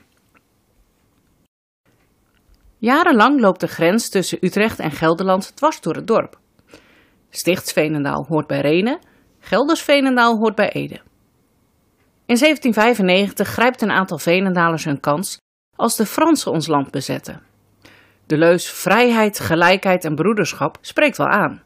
Jarenlang 2.78 3.40
loopt 3.40 3.60
de 3.60 3.68
grens 3.68 4.10
tussen 4.10 4.38
Utrecht 4.42 4.80
en 4.80 4.92
Gelderland 4.92 5.56
dwars 5.56 5.82
door 5.82 5.96
het 5.96 6.08
dorp. 6.08 6.40
Stichtsveenendaal 7.30 8.25
hoort 8.28 8.48
bij 8.48 8.62
Renen, 8.62 9.00
Geldersveenendaal 9.40 10.38
hoort 10.38 10.56
bij 10.56 10.70
Ede. 10.72 11.01
In 12.25 12.38
1795 12.38 13.48
grijpt 13.48 13.82
een 13.82 13.92
aantal 13.92 14.18
Veenendalers 14.18 14.84
hun 14.84 15.00
kans 15.00 15.38
als 15.75 15.96
de 15.96 16.06
Fransen 16.06 16.51
ons 16.51 16.68
land 16.68 16.92
bezetten. 16.92 17.50
De 18.31 18.38
leus 18.38 18.69
vrijheid, 18.69 19.39
gelijkheid 19.39 20.05
en 20.05 20.15
broederschap 20.15 20.77
spreekt 20.81 21.17
wel 21.17 21.27
aan. 21.27 21.63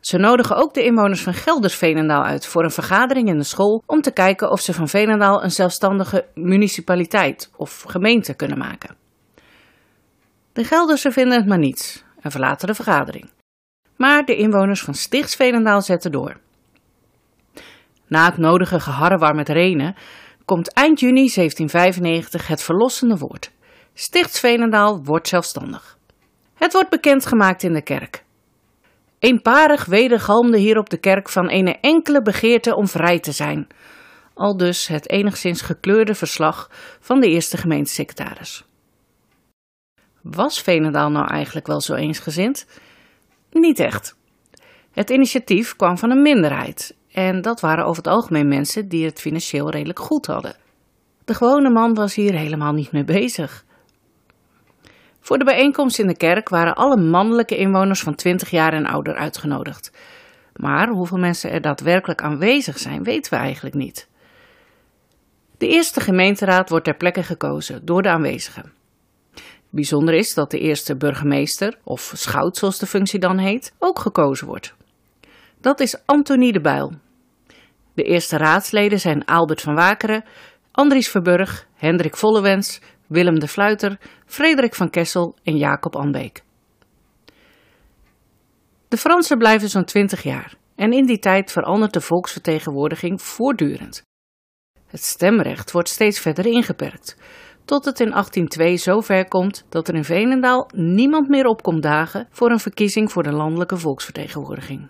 Ze 0.00 0.18
nodigen 0.18 0.56
ook 0.56 0.74
de 0.74 0.84
inwoners 0.84 1.22
van 1.22 1.34
Gelders-Veenendaal 1.34 2.24
uit 2.24 2.46
voor 2.46 2.64
een 2.64 2.70
vergadering 2.70 3.28
in 3.28 3.38
de 3.38 3.44
school 3.44 3.82
om 3.86 4.00
te 4.00 4.10
kijken 4.10 4.50
of 4.50 4.60
ze 4.60 4.72
van 4.72 4.88
Veenendaal 4.88 5.44
een 5.44 5.50
zelfstandige 5.50 6.26
municipaliteit 6.34 7.50
of 7.56 7.82
gemeente 7.82 8.34
kunnen 8.34 8.58
maken. 8.58 8.96
De 10.52 10.64
Geldersen 10.64 11.12
vinden 11.12 11.38
het 11.38 11.46
maar 11.46 11.58
niets 11.58 12.04
en 12.20 12.30
verlaten 12.30 12.66
de 12.66 12.74
vergadering. 12.74 13.30
Maar 13.96 14.24
de 14.24 14.36
inwoners 14.36 14.82
van 14.82 14.94
Stichtsveenendaal 14.94 15.82
zetten 15.82 16.12
door. 16.12 16.36
Na 18.06 18.24
het 18.24 18.38
nodige 18.38 18.80
geharrewar 18.80 19.34
met 19.34 19.48
Renen 19.48 19.94
komt 20.44 20.72
eind 20.72 21.00
juni 21.00 21.30
1795 21.34 22.46
het 22.46 22.62
verlossende 22.62 23.16
woord. 23.18 23.56
Stichtsveenendaal 24.00 25.04
wordt 25.04 25.28
zelfstandig. 25.28 25.98
Het 26.54 26.72
wordt 26.72 26.88
bekendgemaakt 26.88 27.62
in 27.62 27.72
de 27.72 27.82
kerk. 27.82 28.24
Eenparig 29.18 29.84
wedergalmde 29.84 30.58
hier 30.58 30.78
op 30.78 30.90
de 30.90 30.96
kerk 30.96 31.28
van 31.28 31.50
een 31.50 31.80
enkele 31.80 32.22
begeerte 32.22 32.76
om 32.76 32.88
vrij 32.88 33.18
te 33.20 33.32
zijn. 33.32 33.66
Al 34.34 34.56
dus 34.56 34.86
het 34.86 35.10
enigszins 35.10 35.60
gekleurde 35.60 36.14
verslag 36.14 36.70
van 37.00 37.20
de 37.20 37.28
eerste 37.28 37.56
gemeentesecretaris. 37.56 38.64
Was 40.22 40.62
Veenendaal 40.62 41.10
nou 41.10 41.26
eigenlijk 41.26 41.66
wel 41.66 41.80
zo 41.80 41.94
eensgezind? 41.94 42.66
Niet 43.50 43.78
echt. 43.78 44.16
Het 44.92 45.10
initiatief 45.10 45.76
kwam 45.76 45.98
van 45.98 46.10
een 46.10 46.22
minderheid 46.22 46.96
en 47.12 47.42
dat 47.42 47.60
waren 47.60 47.84
over 47.84 48.02
het 48.02 48.12
algemeen 48.12 48.48
mensen 48.48 48.88
die 48.88 49.04
het 49.04 49.20
financieel 49.20 49.70
redelijk 49.70 49.98
goed 49.98 50.26
hadden. 50.26 50.56
De 51.24 51.34
gewone 51.34 51.70
man 51.70 51.94
was 51.94 52.14
hier 52.14 52.34
helemaal 52.34 52.72
niet 52.72 52.92
mee 52.92 53.04
bezig. 53.04 53.66
Voor 55.28 55.38
de 55.38 55.44
bijeenkomst 55.44 55.98
in 55.98 56.06
de 56.06 56.16
kerk 56.16 56.48
waren 56.48 56.74
alle 56.74 56.96
mannelijke 56.96 57.56
inwoners 57.56 58.00
van 58.00 58.14
20 58.14 58.50
jaar 58.50 58.72
en 58.72 58.86
ouder 58.86 59.14
uitgenodigd. 59.14 59.92
Maar 60.56 60.88
hoeveel 60.88 61.18
mensen 61.18 61.50
er 61.50 61.60
daadwerkelijk 61.60 62.22
aanwezig 62.22 62.78
zijn, 62.78 63.02
weten 63.02 63.32
we 63.32 63.38
eigenlijk 63.38 63.74
niet. 63.74 64.08
De 65.58 65.68
eerste 65.68 66.00
gemeenteraad 66.00 66.68
wordt 66.68 66.84
ter 66.84 66.96
plekke 66.96 67.22
gekozen 67.22 67.84
door 67.84 68.02
de 68.02 68.08
aanwezigen. 68.08 68.72
Bijzonder 69.70 70.14
is 70.14 70.34
dat 70.34 70.50
de 70.50 70.58
eerste 70.58 70.96
burgemeester, 70.96 71.78
of 71.84 72.12
schout 72.14 72.56
zoals 72.56 72.78
de 72.78 72.86
functie 72.86 73.18
dan 73.18 73.38
heet, 73.38 73.74
ook 73.78 73.98
gekozen 73.98 74.46
wordt. 74.46 74.74
Dat 75.60 75.80
is 75.80 75.96
Antonie 76.06 76.52
de 76.52 76.60
Bijl. 76.60 76.92
De 77.94 78.02
eerste 78.02 78.36
raadsleden 78.36 79.00
zijn 79.00 79.24
Albert 79.24 79.60
van 79.60 79.74
Wakeren, 79.74 80.24
Andries 80.72 81.08
Verburg, 81.08 81.66
Hendrik 81.74 82.16
Vollewens, 82.16 82.80
Willem 83.08 83.38
de 83.38 83.48
Fluiter, 83.48 83.98
Frederik 84.26 84.74
van 84.74 84.90
Kessel 84.90 85.36
en 85.42 85.56
Jacob 85.56 85.96
Anbeek. 85.96 86.42
De 88.88 88.96
Fransen 88.96 89.38
blijven 89.38 89.68
zo'n 89.68 89.84
twintig 89.84 90.22
jaar 90.22 90.54
en 90.74 90.92
in 90.92 91.06
die 91.06 91.18
tijd 91.18 91.52
verandert 91.52 91.92
de 91.92 92.00
volksvertegenwoordiging 92.00 93.22
voortdurend. 93.22 94.02
Het 94.86 95.02
stemrecht 95.02 95.72
wordt 95.72 95.88
steeds 95.88 96.20
verder 96.20 96.46
ingeperkt, 96.46 97.16
tot 97.64 97.84
het 97.84 98.00
in 98.00 98.10
1802 98.10 98.76
zo 98.76 99.00
ver 99.00 99.28
komt 99.28 99.66
dat 99.68 99.88
er 99.88 99.94
in 99.94 100.04
Veenendaal 100.04 100.70
niemand 100.74 101.28
meer 101.28 101.44
opkomt 101.44 101.82
dagen 101.82 102.28
voor 102.30 102.50
een 102.50 102.60
verkiezing 102.60 103.12
voor 103.12 103.22
de 103.22 103.32
landelijke 103.32 103.76
volksvertegenwoordiging. 103.76 104.88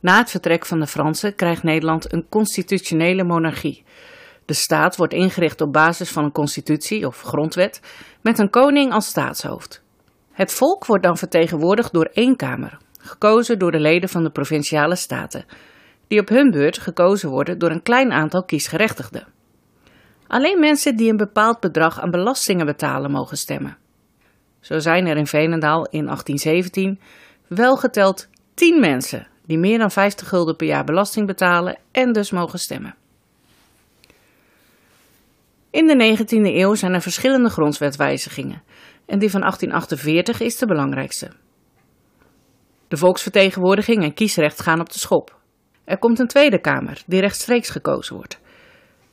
Na 0.00 0.18
het 0.18 0.30
vertrek 0.30 0.66
van 0.66 0.80
de 0.80 0.86
Fransen 0.86 1.34
krijgt 1.34 1.62
Nederland 1.62 2.12
een 2.12 2.26
constitutionele 2.28 3.24
monarchie. 3.24 3.84
De 4.44 4.54
staat 4.54 4.96
wordt 4.96 5.12
ingericht 5.12 5.60
op 5.60 5.72
basis 5.72 6.10
van 6.10 6.24
een 6.24 6.32
constitutie 6.32 7.06
of 7.06 7.20
grondwet 7.20 7.80
met 8.20 8.38
een 8.38 8.50
koning 8.50 8.92
als 8.92 9.06
staatshoofd. 9.06 9.82
Het 10.32 10.52
volk 10.52 10.86
wordt 10.86 11.02
dan 11.02 11.16
vertegenwoordigd 11.16 11.92
door 11.92 12.10
één 12.12 12.36
kamer, 12.36 12.78
gekozen 12.98 13.58
door 13.58 13.70
de 13.70 13.80
leden 13.80 14.08
van 14.08 14.22
de 14.22 14.30
provinciale 14.30 14.96
staten, 14.96 15.44
die 16.06 16.20
op 16.20 16.28
hun 16.28 16.50
beurt 16.50 16.78
gekozen 16.78 17.28
worden 17.28 17.58
door 17.58 17.70
een 17.70 17.82
klein 17.82 18.12
aantal 18.12 18.44
kiesgerechtigden. 18.44 19.26
Alleen 20.26 20.60
mensen 20.60 20.96
die 20.96 21.10
een 21.10 21.16
bepaald 21.16 21.60
bedrag 21.60 22.00
aan 22.00 22.10
belastingen 22.10 22.66
betalen 22.66 23.10
mogen 23.10 23.36
stemmen. 23.36 23.76
Zo 24.60 24.78
zijn 24.78 25.06
er 25.06 25.16
in 25.16 25.26
Veenendaal 25.26 25.86
in 25.86 26.04
1817 26.04 27.00
wel 27.46 27.76
geteld 27.76 28.28
10 28.54 28.80
mensen 28.80 29.26
die 29.46 29.58
meer 29.58 29.78
dan 29.78 29.90
50 29.90 30.28
gulden 30.28 30.56
per 30.56 30.66
jaar 30.66 30.84
belasting 30.84 31.26
betalen 31.26 31.78
en 31.90 32.12
dus 32.12 32.30
mogen 32.30 32.58
stemmen. 32.58 32.94
In 35.72 35.86
de 35.86 36.16
19e 36.16 36.54
eeuw 36.56 36.74
zijn 36.74 36.94
er 36.94 37.00
verschillende 37.00 37.48
grondwetwijzigingen 37.48 38.62
en 39.06 39.18
die 39.18 39.30
van 39.30 39.40
1848 39.40 40.40
is 40.40 40.56
de 40.56 40.66
belangrijkste. 40.66 41.30
De 42.88 42.96
volksvertegenwoordiging 42.96 44.02
en 44.02 44.14
kiesrecht 44.14 44.62
gaan 44.62 44.80
op 44.80 44.92
de 44.92 44.98
schop. 44.98 45.38
Er 45.84 45.98
komt 45.98 46.18
een 46.18 46.26
Tweede 46.26 46.60
Kamer 46.60 47.02
die 47.06 47.20
rechtstreeks 47.20 47.70
gekozen 47.70 48.16
wordt. 48.16 48.40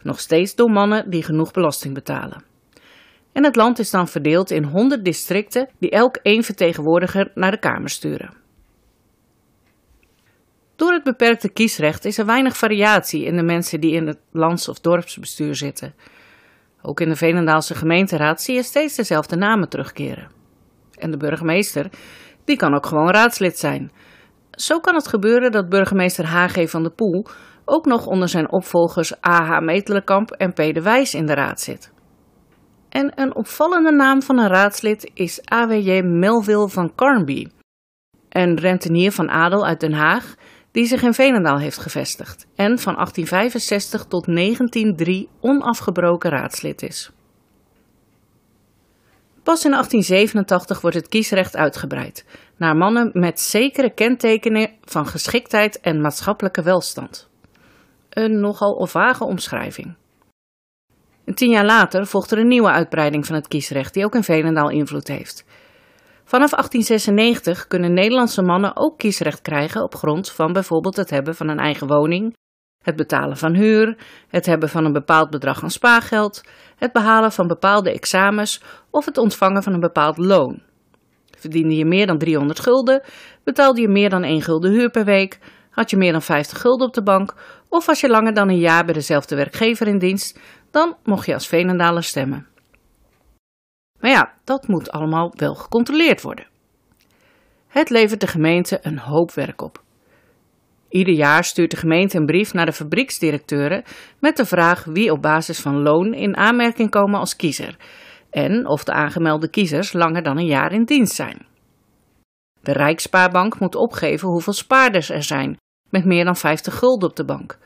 Nog 0.01 0.19
steeds 0.19 0.55
door 0.55 0.71
mannen 0.71 1.09
die 1.09 1.23
genoeg 1.23 1.51
belasting 1.51 1.93
betalen. 1.93 2.43
En 3.31 3.43
het 3.43 3.55
land 3.55 3.79
is 3.79 3.89
dan 3.89 4.07
verdeeld 4.07 4.51
in 4.51 4.63
100 4.63 5.05
districten 5.05 5.69
die 5.77 5.89
elk 5.89 6.15
één 6.15 6.43
vertegenwoordiger 6.43 7.31
naar 7.35 7.51
de 7.51 7.59
Kamer 7.59 7.89
sturen. 7.89 8.33
Door 10.75 10.93
het 10.93 11.03
beperkte 11.03 11.49
kiesrecht 11.49 12.05
is 12.05 12.17
er 12.17 12.25
weinig 12.25 12.57
variatie 12.57 13.25
in 13.25 13.35
de 13.35 13.43
mensen 13.43 13.81
die 13.81 13.93
in 13.93 14.07
het 14.07 14.19
lands- 14.31 14.67
of 14.67 14.79
dorpsbestuur 14.79 15.55
zitten. 15.55 15.93
Ook 16.81 16.99
in 16.99 17.09
de 17.09 17.15
Venendaalse 17.15 17.75
gemeenteraad 17.75 18.41
zie 18.41 18.55
je 18.55 18.63
steeds 18.63 18.95
dezelfde 18.95 19.35
namen 19.35 19.69
terugkeren. 19.69 20.31
En 20.93 21.11
de 21.11 21.17
burgemeester, 21.17 21.89
die 22.45 22.57
kan 22.57 22.75
ook 22.75 22.85
gewoon 22.85 23.11
raadslid 23.11 23.57
zijn. 23.57 23.91
Zo 24.51 24.79
kan 24.79 24.95
het 24.95 25.07
gebeuren 25.07 25.51
dat 25.51 25.69
burgemeester 25.69 26.25
H.G. 26.25 26.69
van 26.69 26.83
de 26.83 26.89
Poel 26.89 27.25
ook 27.65 27.85
nog 27.85 28.05
onder 28.05 28.29
zijn 28.29 28.51
opvolgers 28.51 29.13
A.H. 29.27 29.59
Metelenkamp 29.59 30.31
en 30.31 30.53
P. 30.53 30.55
de 30.55 30.81
Wijs 30.81 31.13
in 31.13 31.25
de 31.25 31.33
raad 31.33 31.61
zit. 31.61 31.91
En 32.89 33.11
een 33.15 33.35
opvallende 33.35 33.91
naam 33.91 34.21
van 34.21 34.37
een 34.37 34.47
raadslid 34.47 35.11
is 35.13 35.45
AWJ 35.45 36.01
Melville 36.01 36.69
van 36.69 36.95
Carnby, 36.95 37.47
een 38.29 38.59
rentenier 38.59 39.11
van 39.11 39.29
adel 39.29 39.65
uit 39.65 39.79
Den 39.79 39.93
Haag 39.93 40.35
die 40.71 40.85
zich 40.85 41.01
in 41.01 41.13
Veenendaal 41.13 41.59
heeft 41.59 41.77
gevestigd 41.77 42.47
en 42.55 42.79
van 42.79 42.93
1865 42.93 44.05
tot 44.05 44.25
1903 44.25 45.29
onafgebroken 45.39 46.29
raadslid 46.29 46.81
is. 46.81 47.11
Pas 49.43 49.65
in 49.65 49.71
1887 49.71 50.81
wordt 50.81 50.95
het 50.95 51.07
kiesrecht 51.07 51.55
uitgebreid 51.55 52.25
naar 52.57 52.75
mannen 52.75 53.09
met 53.13 53.39
zekere 53.39 53.93
kentekenen 53.93 54.69
van 54.83 55.05
geschiktheid 55.07 55.79
en 55.79 56.01
maatschappelijke 56.01 56.61
welstand. 56.61 57.29
Een 58.09 58.39
nogal 58.39 58.87
vage 58.87 59.23
omschrijving. 59.23 59.95
En 61.25 61.35
tien 61.35 61.49
jaar 61.49 61.65
later 61.65 62.07
volgt 62.07 62.31
er 62.31 62.37
een 62.37 62.47
nieuwe 62.47 62.69
uitbreiding 62.69 63.25
van 63.25 63.35
het 63.35 63.47
kiesrecht 63.47 63.93
die 63.93 64.05
ook 64.05 64.15
in 64.15 64.23
Veenendaal 64.23 64.69
invloed 64.69 65.07
heeft. 65.07 65.45
Vanaf 66.29 66.49
1896 66.49 67.67
kunnen 67.67 67.93
Nederlandse 67.93 68.41
mannen 68.41 68.75
ook 68.75 68.97
kiesrecht 68.97 69.41
krijgen 69.41 69.83
op 69.83 69.95
grond 69.95 70.31
van 70.31 70.53
bijvoorbeeld 70.53 70.95
het 70.95 71.09
hebben 71.09 71.35
van 71.35 71.47
een 71.47 71.59
eigen 71.59 71.87
woning, 71.87 72.35
het 72.83 72.95
betalen 72.95 73.37
van 73.37 73.53
huur, 73.53 73.97
het 74.27 74.45
hebben 74.45 74.69
van 74.69 74.85
een 74.85 74.93
bepaald 74.93 75.29
bedrag 75.29 75.63
aan 75.63 75.71
spaargeld, 75.71 76.41
het 76.75 76.91
behalen 76.91 77.31
van 77.31 77.47
bepaalde 77.47 77.91
examens 77.91 78.61
of 78.89 79.05
het 79.05 79.17
ontvangen 79.17 79.63
van 79.63 79.73
een 79.73 79.79
bepaald 79.79 80.17
loon. 80.17 80.61
Verdiende 81.37 81.75
je 81.75 81.85
meer 81.85 82.07
dan 82.07 82.17
300 82.17 82.59
gulden, 82.59 83.01
betaalde 83.43 83.81
je 83.81 83.87
meer 83.87 84.09
dan 84.09 84.23
1 84.23 84.41
gulden 84.41 84.71
huur 84.71 84.89
per 84.89 85.05
week, 85.05 85.39
had 85.69 85.89
je 85.89 85.97
meer 85.97 86.11
dan 86.11 86.21
50 86.21 86.61
gulden 86.61 86.87
op 86.87 86.93
de 86.93 87.03
bank 87.03 87.33
of 87.69 87.85
was 87.85 87.99
je 87.99 88.09
langer 88.09 88.33
dan 88.33 88.49
een 88.49 88.59
jaar 88.59 88.85
bij 88.85 88.93
dezelfde 88.93 89.35
werkgever 89.35 89.87
in 89.87 89.99
dienst, 89.99 90.39
dan 90.71 90.95
mocht 91.03 91.25
je 91.25 91.33
als 91.33 91.47
Veenendaler 91.47 92.03
stemmen. 92.03 92.48
Maar 93.99 94.11
ja, 94.11 94.33
dat 94.43 94.67
moet 94.67 94.91
allemaal 94.91 95.33
wel 95.35 95.55
gecontroleerd 95.55 96.21
worden. 96.21 96.47
Het 97.67 97.89
levert 97.89 98.21
de 98.21 98.27
gemeente 98.27 98.79
een 98.81 98.99
hoop 98.99 99.31
werk 99.31 99.61
op. 99.61 99.81
Ieder 100.89 101.13
jaar 101.13 101.43
stuurt 101.43 101.71
de 101.71 101.77
gemeente 101.77 102.17
een 102.17 102.25
brief 102.25 102.53
naar 102.53 102.65
de 102.65 102.73
fabrieksdirecteuren 102.73 103.83
met 104.19 104.37
de 104.37 104.45
vraag 104.45 104.83
wie 104.83 105.11
op 105.11 105.21
basis 105.21 105.59
van 105.59 105.81
loon 105.81 106.13
in 106.13 106.37
aanmerking 106.37 106.89
komen 106.89 107.19
als 107.19 107.35
kiezer 107.35 107.77
en 108.29 108.67
of 108.67 108.83
de 108.83 108.91
aangemelde 108.91 109.49
kiezers 109.49 109.93
langer 109.93 110.23
dan 110.23 110.37
een 110.37 110.45
jaar 110.45 110.71
in 110.71 110.83
dienst 110.83 111.15
zijn. 111.15 111.45
De 112.61 112.71
Rijksspaarbank 112.71 113.59
moet 113.59 113.75
opgeven 113.75 114.27
hoeveel 114.27 114.53
spaarders 114.53 115.09
er 115.09 115.23
zijn 115.23 115.57
met 115.89 116.05
meer 116.05 116.25
dan 116.25 116.35
50 116.35 116.77
gulden 116.77 117.09
op 117.09 117.15
de 117.15 117.25
bank. 117.25 117.57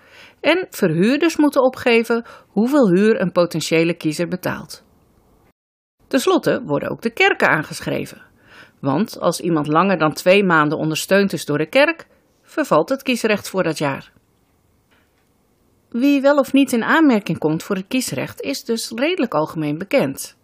En 0.42 0.68
verhuurders 0.70 1.38
moeten 1.38 1.64
opgeven 1.64 2.26
hoeveel 2.48 2.90
huur 2.90 3.22
een 3.22 3.32
potentiële 3.32 3.94
kiezer 3.94 4.28
betaalt. 4.28 4.84
Ten 6.14 6.22
slotte 6.22 6.62
worden 6.66 6.90
ook 6.90 7.02
de 7.02 7.10
kerken 7.10 7.50
aangeschreven. 7.50 8.22
Want 8.80 9.20
als 9.20 9.40
iemand 9.40 9.68
langer 9.68 9.98
dan 9.98 10.14
twee 10.14 10.44
maanden 10.44 10.78
ondersteund 10.78 11.34
is 11.34 11.46
door 11.46 11.58
de 11.58 11.70
kerk, 11.70 12.08
vervalt 12.42 12.90
het 12.90 13.04
kiesrecht 13.04 13.50
voor 13.50 13.64
dat 13.64 13.78
jaar. 13.78 14.12
Wie 15.90 16.22
wel 16.22 16.38
of 16.38 16.54
niet 16.54 16.74
in 16.74 16.84
aanmerking 16.84 17.38
komt 17.38 17.64
voor 17.64 17.76
het 17.76 17.88
kiesrecht 17.88 18.42
is 18.42 18.64
dus 18.64 18.92
redelijk 18.96 19.34
algemeen 19.34 19.78
bekend. 19.78 20.38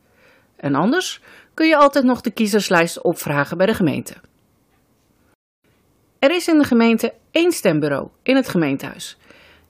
En 0.55 0.75
anders 0.75 1.21
kun 1.53 1.67
je 1.67 1.77
altijd 1.77 2.05
nog 2.05 2.21
de 2.21 2.31
kiezerslijst 2.31 3.03
opvragen 3.03 3.57
bij 3.57 3.65
de 3.65 3.73
gemeente. 3.73 4.13
Er 6.19 6.31
is 6.31 6.47
in 6.47 6.57
de 6.57 6.63
gemeente 6.63 7.13
één 7.31 7.51
stembureau 7.51 8.09
in 8.23 8.35
het 8.35 8.49
gemeentehuis. 8.49 9.17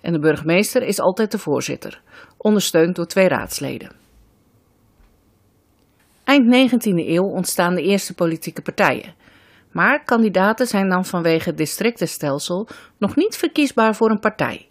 En 0.02 0.14
de 0.14 0.20
burgemeester 0.20 0.84
is 0.84 1.00
altijd 1.00 1.32
de 1.32 1.38
voorzitter, 1.38 2.02
ondersteund 2.38 2.96
door 2.96 3.08
twee 3.08 3.28
raadsleden. 3.28 3.99
Eind 6.30 6.72
19e 6.72 7.08
eeuw 7.08 7.24
ontstaan 7.24 7.76
de 7.76 7.82
eerste 7.82 8.14
politieke 8.14 8.62
partijen. 8.62 9.14
Maar 9.72 10.04
kandidaten 10.04 10.68
zijn 10.68 10.90
dan 10.90 11.06
vanwege 11.06 11.50
het 11.50 11.58
districtenstelsel 11.58 12.68
nog 12.98 13.16
niet 13.16 13.38
verkiesbaar 13.38 13.96
voor 13.96 14.10
een 14.10 14.20
partij. 14.20 14.70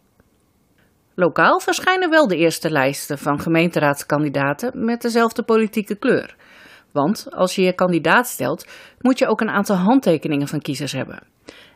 Lokaal 1.15 1.61
verschijnen 1.61 2.11
wel 2.11 2.29
de 2.29 2.37
eerste 2.37 2.71
lijsten 2.71 3.19
van 3.19 3.41
gemeenteraadskandidaten 3.41 4.85
met 4.85 5.03
dezelfde 5.03 5.43
politieke 5.43 5.95
kleur. 5.95 6.37
Want 6.93 7.27
als 7.31 7.55
je 7.55 7.63
je 7.63 7.73
kandidaat 7.73 8.27
stelt, 8.27 8.67
moet 9.01 9.19
je 9.19 9.27
ook 9.27 9.41
een 9.41 9.51
aantal 9.51 9.77
handtekeningen 9.77 10.49
van 10.49 10.61
kiezers 10.61 10.93
hebben. 10.93 11.27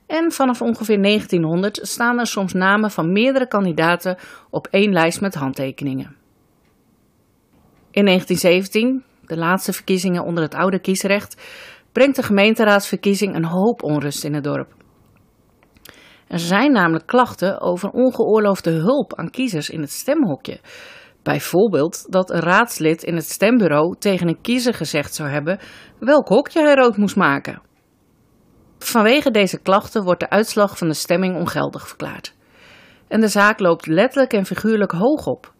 En 0.06 0.32
vanaf 0.32 0.62
ongeveer 0.62 1.02
1900 1.02 1.78
staan 1.82 2.18
er 2.18 2.26
soms 2.26 2.52
namen 2.52 2.90
van 2.90 3.12
meerdere 3.12 3.48
kandidaten 3.48 4.16
op 4.50 4.66
één 4.70 4.92
lijst 4.92 5.20
met 5.20 5.34
handtekeningen. 5.34 6.16
In 7.90 8.04
1917, 8.04 9.04
de 9.32 9.38
laatste 9.38 9.72
verkiezingen 9.72 10.24
onder 10.24 10.42
het 10.42 10.54
oude 10.54 10.80
kiesrecht, 10.80 11.42
brengt 11.92 12.16
de 12.16 12.22
gemeenteraadsverkiezing 12.22 13.34
een 13.34 13.44
hoop 13.44 13.82
onrust 13.82 14.24
in 14.24 14.34
het 14.34 14.44
dorp. 14.44 14.74
Er 16.28 16.38
zijn 16.38 16.72
namelijk 16.72 17.06
klachten 17.06 17.60
over 17.60 17.90
ongeoorloofde 17.90 18.70
hulp 18.70 19.14
aan 19.14 19.30
kiezers 19.30 19.70
in 19.70 19.80
het 19.80 19.90
stemhokje. 19.90 20.60
Bijvoorbeeld 21.22 22.06
dat 22.12 22.30
een 22.30 22.40
raadslid 22.40 23.02
in 23.02 23.14
het 23.14 23.30
stembureau 23.30 23.96
tegen 23.98 24.28
een 24.28 24.40
kiezer 24.40 24.74
gezegd 24.74 25.14
zou 25.14 25.28
hebben 25.28 25.58
welk 25.98 26.28
hokje 26.28 26.62
hij 26.62 26.74
rood 26.74 26.96
moest 26.96 27.16
maken. 27.16 27.62
Vanwege 28.78 29.30
deze 29.30 29.58
klachten 29.58 30.04
wordt 30.04 30.20
de 30.20 30.30
uitslag 30.30 30.78
van 30.78 30.88
de 30.88 30.94
stemming 30.94 31.36
ongeldig 31.36 31.88
verklaard. 31.88 32.34
En 33.08 33.20
de 33.20 33.28
zaak 33.28 33.60
loopt 33.60 33.86
letterlijk 33.86 34.32
en 34.32 34.46
figuurlijk 34.46 34.92
hoog 34.92 35.26
op. 35.26 35.52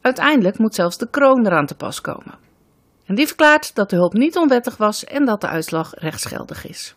Uiteindelijk 0.00 0.58
moet 0.58 0.74
zelfs 0.74 0.98
de 0.98 1.10
kroon 1.10 1.46
eraan 1.46 1.66
te 1.66 1.74
pas 1.74 2.00
komen. 2.00 2.50
En 3.06 3.14
die 3.14 3.26
verklaart 3.26 3.74
dat 3.74 3.90
de 3.90 3.96
hulp 3.96 4.12
niet 4.12 4.36
onwettig 4.36 4.76
was 4.76 5.04
en 5.04 5.24
dat 5.24 5.40
de 5.40 5.48
uitslag 5.48 5.94
rechtsgeldig 5.94 6.66
is. 6.66 6.94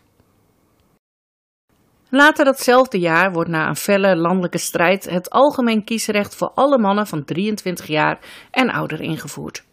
Later 2.08 2.44
datzelfde 2.44 2.98
jaar 2.98 3.32
wordt 3.32 3.50
na 3.50 3.68
een 3.68 3.76
felle 3.76 4.16
landelijke 4.16 4.58
strijd 4.58 5.10
het 5.10 5.30
algemeen 5.30 5.84
kiesrecht 5.84 6.34
voor 6.34 6.50
alle 6.54 6.78
mannen 6.78 7.06
van 7.06 7.24
23 7.24 7.86
jaar 7.86 8.18
en 8.50 8.70
ouder 8.70 9.00
ingevoerd. 9.00 9.64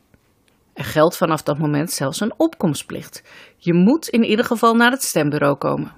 Er 0.73 0.83
geldt 0.83 1.17
vanaf 1.17 1.41
dat 1.41 1.57
moment 1.57 1.91
zelfs 1.91 2.19
een 2.19 2.33
opkomstplicht. 2.37 3.23
Je 3.57 3.73
moet 3.73 4.07
in 4.07 4.23
ieder 4.23 4.45
geval 4.45 4.75
naar 4.75 4.91
het 4.91 5.03
stembureau 5.03 5.57
komen. 5.57 5.91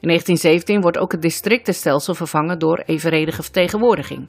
In 0.00 0.08
1917 0.08 0.80
wordt 0.80 0.98
ook 0.98 1.12
het 1.12 1.22
districtenstelsel 1.22 2.14
vervangen 2.14 2.58
door 2.58 2.82
evenredige 2.86 3.42
vertegenwoordiging. 3.42 4.28